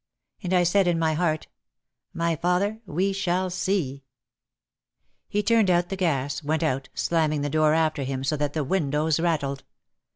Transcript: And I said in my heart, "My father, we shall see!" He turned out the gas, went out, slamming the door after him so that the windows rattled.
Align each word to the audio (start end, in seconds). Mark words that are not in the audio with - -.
And 0.41 0.51
I 0.51 0.63
said 0.63 0.87
in 0.87 0.97
my 0.97 1.13
heart, 1.13 1.45
"My 2.11 2.35
father, 2.35 2.81
we 2.87 3.13
shall 3.13 3.51
see!" 3.51 4.03
He 5.29 5.43
turned 5.43 5.69
out 5.69 5.89
the 5.89 5.95
gas, 5.95 6.41
went 6.43 6.63
out, 6.63 6.89
slamming 6.95 7.41
the 7.41 7.51
door 7.51 7.75
after 7.75 8.01
him 8.01 8.23
so 8.23 8.35
that 8.37 8.53
the 8.53 8.63
windows 8.63 9.19
rattled. 9.19 9.63